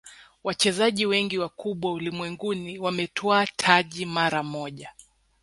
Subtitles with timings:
[0.43, 4.93] wachezaji wengi wakubwa ulimwenguni wametwaa taji mara moja